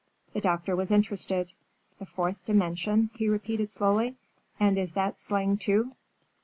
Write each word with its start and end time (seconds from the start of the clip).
The 0.33 0.41
doctor 0.41 0.75
was 0.75 0.89
interested. 0.89 1.51
"The 1.99 2.07
fourth 2.07 2.43
dimension," 2.43 3.11
he 3.13 3.29
repeated 3.29 3.69
slowly; 3.69 4.15
"and 4.59 4.75
is 4.79 4.93
that 4.93 5.19
slang, 5.19 5.57
too?" 5.57 5.93